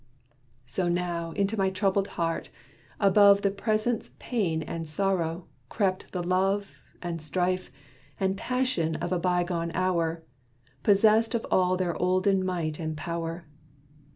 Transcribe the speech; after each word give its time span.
So 0.65 0.89
now 0.89 1.31
into 1.33 1.55
my 1.55 1.69
troubled 1.69 2.07
heart, 2.17 2.49
above 2.99 3.43
The 3.43 3.51
present's 3.51 4.15
pain 4.17 4.63
and 4.63 4.89
sorrow, 4.89 5.45
crept 5.69 6.11
the 6.11 6.23
love 6.23 6.81
And 7.03 7.21
strife 7.21 7.71
and 8.19 8.35
passion 8.35 8.95
of 8.95 9.11
a 9.11 9.19
by 9.19 9.43
gone 9.43 9.69
hour, 9.75 10.23
Possessed 10.81 11.35
of 11.35 11.45
all 11.51 11.77
their 11.77 11.95
olden 12.01 12.43
might 12.43 12.79
and 12.79 12.97
power. 12.97 13.45